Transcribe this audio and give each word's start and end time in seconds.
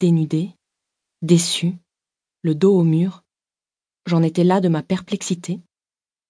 dénudée, 0.00 0.56
déçue, 1.22 1.76
le 2.42 2.54
dos 2.54 2.74
au 2.74 2.84
mur, 2.84 3.22
j'en 4.06 4.22
étais 4.22 4.44
là 4.44 4.60
de 4.60 4.68
ma 4.68 4.82
perplexité, 4.82 5.60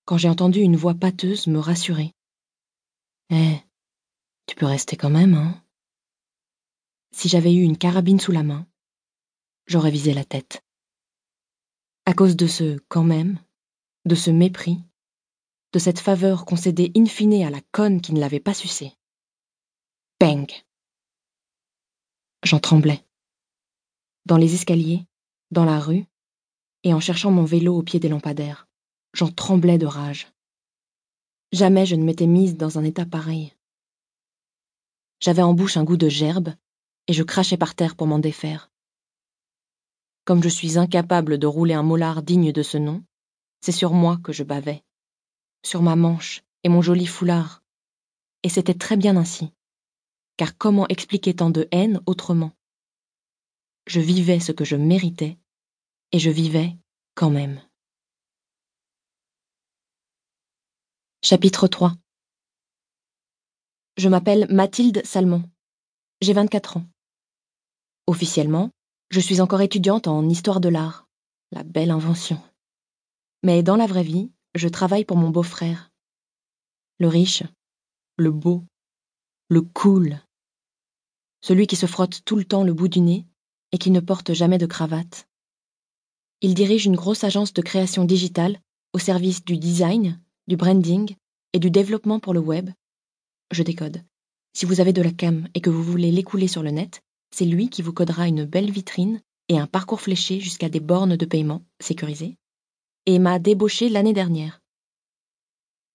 quand 0.04 0.18
j'ai 0.18 0.28
entendu 0.28 0.60
une 0.60 0.76
voix 0.76 0.94
pâteuse 0.94 1.46
me 1.46 1.58
rassurer. 1.58 2.12
Eh, 3.30 3.56
tu 4.46 4.56
peux 4.56 4.66
rester 4.66 4.96
quand 4.96 5.10
même, 5.10 5.34
hein 5.34 5.64
Si 7.12 7.28
j'avais 7.28 7.54
eu 7.54 7.62
une 7.62 7.78
carabine 7.78 8.18
sous 8.18 8.32
la 8.32 8.42
main, 8.42 8.66
j'aurais 9.66 9.92
visé 9.92 10.12
la 10.12 10.24
tête. 10.24 10.64
À 12.06 12.12
cause 12.12 12.34
de 12.34 12.48
ce 12.48 12.78
quand 12.88 13.04
même, 13.04 13.38
de 14.04 14.16
ce 14.16 14.32
mépris, 14.32 14.78
de 15.72 15.78
cette 15.78 16.00
faveur 16.00 16.44
concédée 16.44 16.90
in 16.96 17.06
fine 17.06 17.44
à 17.44 17.50
la 17.50 17.60
conne 17.70 18.00
qui 18.00 18.12
ne 18.12 18.20
l'avait 18.20 18.40
pas 18.40 18.54
sucée. 18.54 18.92
Bang 20.18 20.50
J'en 22.42 22.58
tremblais. 22.58 23.04
Dans 24.26 24.36
les 24.36 24.54
escaliers, 24.54 25.06
dans 25.50 25.64
la 25.64 25.80
rue, 25.80 26.04
et 26.84 26.94
en 26.94 27.00
cherchant 27.00 27.30
mon 27.30 27.44
vélo 27.44 27.76
au 27.76 27.82
pied 27.82 28.00
des 28.00 28.08
lampadaires, 28.08 28.68
j'en 29.12 29.28
tremblais 29.28 29.78
de 29.78 29.86
rage. 29.86 30.28
Jamais 31.52 31.86
je 31.86 31.96
ne 31.96 32.04
m'étais 32.04 32.26
mise 32.26 32.56
dans 32.56 32.78
un 32.78 32.84
état 32.84 33.06
pareil. 33.06 33.54
J'avais 35.20 35.42
en 35.42 35.54
bouche 35.54 35.76
un 35.76 35.84
goût 35.84 35.96
de 35.96 36.08
gerbe, 36.08 36.54
et 37.06 37.12
je 37.12 37.22
crachais 37.22 37.56
par 37.56 37.74
terre 37.74 37.96
pour 37.96 38.06
m'en 38.06 38.18
défaire. 38.18 38.70
Comme 40.24 40.42
je 40.42 40.48
suis 40.48 40.78
incapable 40.78 41.38
de 41.38 41.46
rouler 41.46 41.74
un 41.74 41.82
molar 41.82 42.22
digne 42.22 42.52
de 42.52 42.62
ce 42.62 42.78
nom, 42.78 43.02
c'est 43.60 43.72
sur 43.72 43.92
moi 43.92 44.18
que 44.22 44.32
je 44.32 44.44
bavais, 44.44 44.84
sur 45.64 45.82
ma 45.82 45.96
manche 45.96 46.42
et 46.62 46.68
mon 46.68 46.82
joli 46.82 47.06
foulard. 47.06 47.62
Et 48.42 48.48
c'était 48.48 48.74
très 48.74 48.96
bien 48.96 49.16
ainsi, 49.16 49.52
car 50.36 50.56
comment 50.56 50.86
expliquer 50.88 51.34
tant 51.34 51.50
de 51.50 51.68
haine 51.72 52.00
autrement? 52.06 52.52
Je 53.92 54.00
vivais 54.00 54.38
ce 54.38 54.52
que 54.52 54.64
je 54.64 54.76
méritais, 54.76 55.36
et 56.12 56.20
je 56.20 56.30
vivais 56.30 56.76
quand 57.16 57.28
même. 57.28 57.60
Chapitre 61.24 61.66
3 61.66 61.96
Je 63.96 64.08
m'appelle 64.08 64.46
Mathilde 64.48 65.04
Salmon. 65.04 65.42
J'ai 66.20 66.32
24 66.34 66.76
ans. 66.76 66.86
Officiellement, 68.06 68.70
je 69.10 69.18
suis 69.18 69.40
encore 69.40 69.60
étudiante 69.60 70.06
en 70.06 70.28
histoire 70.28 70.60
de 70.60 70.68
l'art. 70.68 71.08
La 71.50 71.64
belle 71.64 71.90
invention. 71.90 72.40
Mais 73.42 73.64
dans 73.64 73.74
la 73.74 73.88
vraie 73.88 74.04
vie, 74.04 74.30
je 74.54 74.68
travaille 74.68 75.04
pour 75.04 75.16
mon 75.16 75.30
beau-frère. 75.30 75.90
Le 77.00 77.08
riche, 77.08 77.42
le 78.16 78.30
beau, 78.30 78.62
le 79.48 79.62
cool. 79.62 80.20
Celui 81.40 81.66
qui 81.66 81.74
se 81.74 81.86
frotte 81.86 82.24
tout 82.24 82.36
le 82.36 82.44
temps 82.44 82.62
le 82.62 82.72
bout 82.72 82.86
du 82.86 83.00
nez 83.00 83.26
et 83.72 83.78
qui 83.78 83.90
ne 83.90 84.00
porte 84.00 84.32
jamais 84.32 84.58
de 84.58 84.66
cravate. 84.66 85.26
Il 86.40 86.54
dirige 86.54 86.86
une 86.86 86.96
grosse 86.96 87.24
agence 87.24 87.52
de 87.52 87.62
création 87.62 88.04
digitale 88.04 88.60
au 88.92 88.98
service 88.98 89.44
du 89.44 89.58
design, 89.58 90.20
du 90.48 90.56
branding 90.56 91.14
et 91.52 91.58
du 91.58 91.70
développement 91.70 92.20
pour 92.20 92.34
le 92.34 92.40
web. 92.40 92.70
Je 93.50 93.62
décode. 93.62 94.02
Si 94.52 94.66
vous 94.66 94.80
avez 94.80 94.92
de 94.92 95.02
la 95.02 95.12
cam 95.12 95.46
et 95.54 95.60
que 95.60 95.70
vous 95.70 95.82
voulez 95.82 96.10
l'écouler 96.10 96.48
sur 96.48 96.62
le 96.62 96.70
net, 96.70 97.02
c'est 97.30 97.44
lui 97.44 97.68
qui 97.68 97.82
vous 97.82 97.92
codera 97.92 98.26
une 98.26 98.44
belle 98.44 98.70
vitrine 98.70 99.20
et 99.48 99.58
un 99.58 99.66
parcours 99.66 100.00
fléché 100.00 100.40
jusqu'à 100.40 100.68
des 100.68 100.80
bornes 100.80 101.16
de 101.16 101.24
paiement 101.24 101.62
sécurisées, 101.80 102.36
et 103.06 103.18
m'a 103.18 103.38
débauché 103.38 103.88
l'année 103.88 104.12
dernière. 104.12 104.60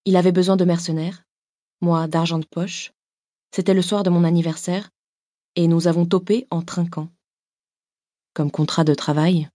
Il 0.06 0.16
avait 0.16 0.32
besoin 0.32 0.56
de 0.58 0.66
mercenaires, 0.66 1.24
moi 1.82 2.08
d'argent 2.08 2.40
de 2.40 2.46
poche. 2.46 2.92
C'était 3.52 3.74
le 3.74 3.82
soir 3.82 4.04
de 4.04 4.10
mon 4.10 4.24
anniversaire, 4.24 4.90
et 5.56 5.68
nous 5.68 5.88
avons 5.88 6.06
topé 6.06 6.48
en 6.52 6.62
trinquant. 6.62 7.10
Comme 8.36 8.52
contrat 8.52 8.84
de 8.84 8.94
travail, 8.94 9.48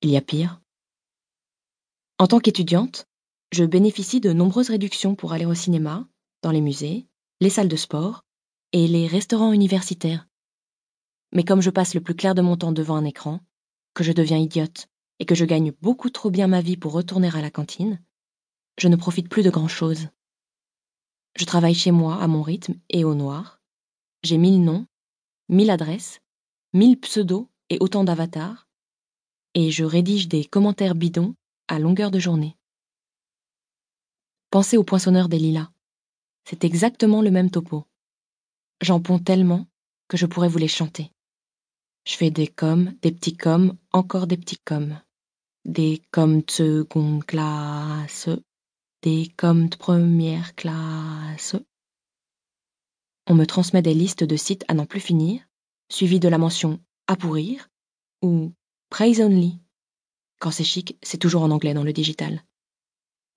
il 0.00 0.10
y 0.10 0.16
a 0.16 0.20
pire. 0.20 0.60
En 2.18 2.28
tant 2.28 2.38
qu'étudiante, 2.38 3.08
je 3.50 3.64
bénéficie 3.64 4.20
de 4.20 4.32
nombreuses 4.32 4.70
réductions 4.70 5.16
pour 5.16 5.32
aller 5.32 5.44
au 5.44 5.54
cinéma, 5.54 6.06
dans 6.42 6.52
les 6.52 6.60
musées, 6.60 7.08
les 7.40 7.50
salles 7.50 7.66
de 7.66 7.74
sport 7.74 8.22
et 8.70 8.86
les 8.86 9.08
restaurants 9.08 9.52
universitaires. 9.52 10.28
Mais 11.32 11.42
comme 11.42 11.60
je 11.60 11.70
passe 11.70 11.94
le 11.94 12.00
plus 12.00 12.14
clair 12.14 12.36
de 12.36 12.40
mon 12.40 12.56
temps 12.56 12.70
devant 12.70 12.94
un 12.94 13.04
écran, 13.04 13.40
que 13.92 14.04
je 14.04 14.12
deviens 14.12 14.38
idiote 14.38 14.86
et 15.18 15.26
que 15.26 15.34
je 15.34 15.44
gagne 15.44 15.72
beaucoup 15.82 16.08
trop 16.08 16.30
bien 16.30 16.46
ma 16.46 16.60
vie 16.60 16.76
pour 16.76 16.92
retourner 16.92 17.34
à 17.34 17.42
la 17.42 17.50
cantine, 17.50 18.00
je 18.78 18.86
ne 18.86 18.94
profite 18.94 19.28
plus 19.28 19.42
de 19.42 19.50
grand-chose. 19.50 20.10
Je 21.34 21.44
travaille 21.44 21.74
chez 21.74 21.90
moi 21.90 22.22
à 22.22 22.28
mon 22.28 22.42
rythme 22.42 22.76
et 22.88 23.02
au 23.02 23.16
noir. 23.16 23.60
J'ai 24.22 24.38
mille 24.38 24.62
noms, 24.62 24.86
mille 25.48 25.70
adresses, 25.70 26.20
mille 26.72 27.00
pseudos 27.00 27.48
et 27.70 27.78
autant 27.80 28.04
d'avatars, 28.04 28.68
et 29.54 29.70
je 29.70 29.84
rédige 29.84 30.28
des 30.28 30.44
commentaires 30.44 30.94
bidons 30.94 31.34
à 31.68 31.78
longueur 31.78 32.10
de 32.10 32.18
journée. 32.18 32.56
Pensez 34.50 34.76
au 34.76 34.84
poinçonneur 34.84 35.28
des 35.28 35.38
lilas. 35.38 35.70
C'est 36.44 36.64
exactement 36.64 37.20
le 37.20 37.30
même 37.30 37.50
topo. 37.50 37.84
J'en 38.80 39.00
ponds 39.00 39.18
tellement 39.18 39.66
que 40.08 40.16
je 40.16 40.26
pourrais 40.26 40.48
vous 40.48 40.58
les 40.58 40.68
chanter. 40.68 41.10
Je 42.06 42.14
fais 42.14 42.30
des 42.30 42.46
coms, 42.46 42.94
des 43.02 43.12
petits 43.12 43.36
coms, 43.36 43.76
encore 43.92 44.26
des 44.26 44.38
petits 44.38 44.58
coms. 44.58 44.98
Des 45.66 46.00
coms 46.10 46.40
de 46.40 46.50
seconde 46.50 47.24
classe, 47.24 48.30
des 49.02 49.28
coms 49.36 49.68
de 49.68 49.76
première 49.76 50.54
classe. 50.54 51.56
On 53.26 53.34
me 53.34 53.44
transmet 53.44 53.82
des 53.82 53.92
listes 53.92 54.24
de 54.24 54.36
sites 54.36 54.64
à 54.68 54.74
n'en 54.74 54.86
plus 54.86 55.00
finir, 55.00 55.42
suivies 55.90 56.20
de 56.20 56.28
la 56.28 56.38
mention 56.38 56.80
à 57.08 57.16
pourrir 57.16 57.68
ou 58.22 58.52
praise 58.90 59.20
only. 59.20 59.58
Quand 60.38 60.52
c'est 60.52 60.62
chic, 60.62 60.96
c'est 61.02 61.18
toujours 61.18 61.42
en 61.42 61.50
anglais 61.50 61.74
dans 61.74 61.82
le 61.82 61.92
digital 61.92 62.44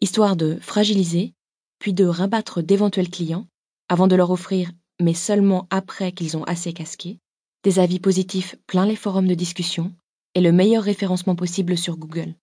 histoire 0.02 0.36
de 0.36 0.58
fragiliser, 0.60 1.34
puis 1.80 1.94
de 1.94 2.06
rabattre 2.06 2.62
d'éventuels 2.62 3.10
clients, 3.10 3.48
avant 3.88 4.08
de 4.08 4.16
leur 4.16 4.32
offrir, 4.32 4.72
mais 5.00 5.14
seulement 5.14 5.68
après 5.70 6.12
qu'ils 6.12 6.36
ont 6.36 6.44
assez 6.44 6.74
casqué, 6.74 7.20
des 7.64 7.80
avis 7.80 8.00
positifs 8.00 8.56
plein 8.66 8.86
les 8.86 8.96
forums 8.96 9.28
de 9.28 9.36
discussion 9.36 9.94
et 10.34 10.42
le 10.42 10.52
meilleur 10.52 10.84
référencement 10.84 11.36
possible 11.36 11.78
sur 11.78 11.98
Google. 11.98 12.34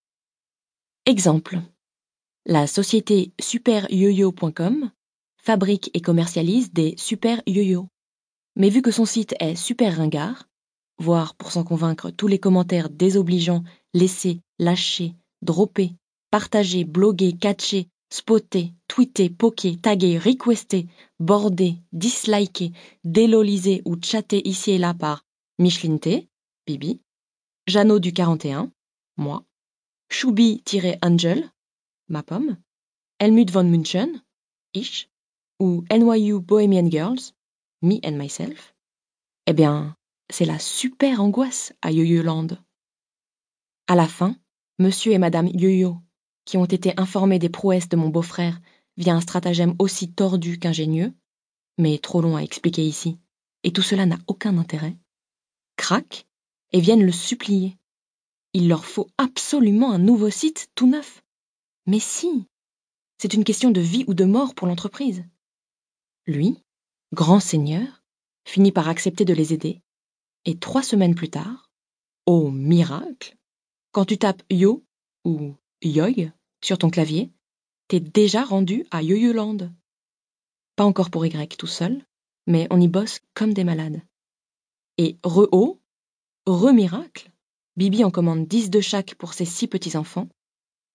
Exemple. 1.04 1.60
La 2.46 2.66
société 2.66 3.32
superyoyo.com 3.40 4.90
fabrique 5.42 5.90
et 5.94 6.00
commercialise 6.00 6.72
des 6.72 6.94
super 6.96 7.42
yo 7.46 7.88
Mais 8.56 8.68
vu 8.68 8.82
que 8.82 8.90
son 8.90 9.04
site 9.04 9.34
est 9.40 9.56
super 9.56 9.96
ringard, 9.96 10.47
voire 10.98 11.34
pour 11.34 11.52
s'en 11.52 11.64
convaincre 11.64 12.10
tous 12.10 12.26
les 12.26 12.38
commentaires 12.38 12.90
désobligeants 12.90 13.64
laissés, 13.94 14.40
lâchés, 14.58 15.14
droppés 15.42 15.94
partager, 16.30 16.84
bloguer, 16.84 17.32
catcher, 17.32 17.88
spotter, 18.10 18.72
tweeter, 18.86 19.30
poker, 19.30 19.76
taguer, 19.80 20.18
requester, 20.18 20.86
border, 21.18 21.76
disliker, 21.92 22.72
déloliser 23.04 23.82
ou 23.84 23.96
chatter 24.02 24.46
ici 24.46 24.72
et 24.72 24.78
là 24.78 24.94
par 24.94 25.24
Micheline 25.58 25.98
T, 25.98 26.28
Bibi, 26.66 27.00
Jeannot 27.66 27.98
du 27.98 28.12
41, 28.12 28.70
moi, 29.16 29.44
Choubi-Angel, 30.10 31.50
ma 32.08 32.22
pomme, 32.22 32.56
Helmut 33.18 33.50
von 33.50 33.64
München, 33.64 34.22
Ish, 34.74 35.08
ou 35.58 35.84
NYU 35.90 36.40
Bohemian 36.40 36.90
Girls, 36.90 37.34
Me 37.82 37.98
and 38.04 38.16
Myself, 38.16 38.74
eh 39.46 39.52
bien, 39.52 39.96
c'est 40.30 40.44
la 40.44 40.58
super 40.58 41.20
angoisse 41.20 41.72
à 41.82 41.90
Yo-Yo 41.90 42.22
À 43.86 43.94
la 43.94 44.08
fin, 44.08 44.36
monsieur 44.78 45.12
et 45.12 45.18
madame 45.18 45.48
Yo-Yo 45.48 45.98
qui 46.48 46.56
ont 46.56 46.64
été 46.64 46.98
informés 46.98 47.38
des 47.38 47.50
prouesses 47.50 47.90
de 47.90 47.96
mon 47.96 48.08
beau-frère 48.08 48.58
via 48.96 49.14
un 49.14 49.20
stratagème 49.20 49.74
aussi 49.78 50.10
tordu 50.10 50.58
qu'ingénieux, 50.58 51.12
mais 51.76 51.98
trop 51.98 52.22
long 52.22 52.36
à 52.36 52.42
expliquer 52.42 52.86
ici, 52.86 53.18
et 53.64 53.70
tout 53.70 53.82
cela 53.82 54.06
n'a 54.06 54.16
aucun 54.28 54.56
intérêt, 54.56 54.96
craquent 55.76 56.26
et 56.72 56.80
viennent 56.80 57.04
le 57.04 57.12
supplier. 57.12 57.76
Il 58.54 58.66
leur 58.66 58.86
faut 58.86 59.08
absolument 59.18 59.92
un 59.92 59.98
nouveau 59.98 60.30
site 60.30 60.70
tout 60.74 60.86
neuf. 60.86 61.22
Mais 61.84 62.00
si, 62.00 62.46
c'est 63.18 63.34
une 63.34 63.44
question 63.44 63.70
de 63.70 63.82
vie 63.82 64.04
ou 64.06 64.14
de 64.14 64.24
mort 64.24 64.54
pour 64.54 64.66
l'entreprise. 64.66 65.24
Lui, 66.26 66.56
grand 67.12 67.40
seigneur, 67.40 68.02
finit 68.46 68.72
par 68.72 68.88
accepter 68.88 69.26
de 69.26 69.34
les 69.34 69.52
aider, 69.52 69.82
et 70.44 70.58
trois 70.58 70.82
semaines 70.82 71.14
plus 71.14 71.30
tard, 71.30 71.70
au 72.26 72.50
miracle, 72.50 73.36
quand 73.92 74.04
tu 74.04 74.18
tapes 74.18 74.42
Yo 74.50 74.84
ou 75.24 75.54
Yoy 75.82 76.30
sur 76.62 76.78
ton 76.78 76.90
clavier, 76.90 77.32
t'es 77.88 78.00
déjà 78.00 78.44
rendu 78.44 78.84
à 78.90 79.02
Yoyoland. 79.02 79.72
Pas 80.76 80.84
encore 80.84 81.10
pour 81.10 81.26
Y 81.26 81.56
tout 81.56 81.66
seul, 81.66 82.04
mais 82.46 82.66
on 82.70 82.80
y 82.80 82.88
bosse 82.88 83.20
comme 83.34 83.54
des 83.54 83.64
malades. 83.64 84.02
Et 84.96 85.18
re-haut, 85.22 85.80
re-miracle, 86.46 87.30
Bibi 87.76 88.02
en 88.04 88.10
commande 88.10 88.46
10 88.46 88.70
de 88.70 88.80
chaque 88.80 89.14
pour 89.14 89.34
ses 89.34 89.44
six 89.44 89.68
petits-enfants. 89.68 90.28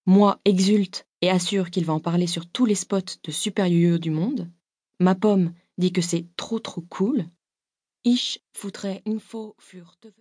Moi 0.05 0.41
exulte 0.43 1.07
et 1.21 1.29
assure 1.29 1.71
qu'il 1.71 1.85
va 1.85 1.93
en 1.93 2.01
parler 2.01 2.27
sur 2.27 2.45
tous 2.45 2.65
les 2.65 2.75
spots 2.75 3.19
de 3.23 3.31
super 3.31 3.67
yo-yo 3.67 3.97
du 3.97 4.11
monde. 4.11 4.51
Ma 4.99 5.15
pomme 5.15 5.53
dit 5.77 5.93
que 5.93 6.01
c'est 6.01 6.27
trop 6.35 6.59
trop 6.59 6.81
cool. 6.81 7.25
Ich 8.05 8.43
foutrais 8.51 9.01
une 9.05 9.21
faux 9.21 9.55
furte. 9.59 10.11